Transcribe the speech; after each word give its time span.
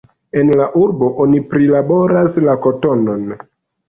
En 0.39 0.47
la 0.59 0.65
urbo 0.83 1.09
oni 1.25 1.41
prilaboras 1.51 2.39
la 2.47 2.57
kotonon. 2.65 3.29